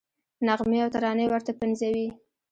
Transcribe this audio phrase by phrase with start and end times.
[0.47, 2.07] نغمې او ترانې ورته پنځوي.